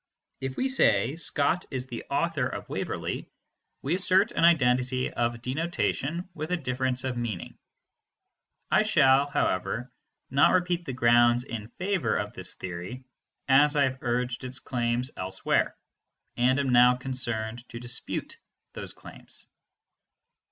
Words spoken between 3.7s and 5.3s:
we assert an identity